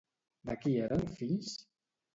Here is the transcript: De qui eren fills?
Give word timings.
De 0.49 0.55
qui 0.63 0.73
eren 0.87 1.07
fills? 1.21 1.57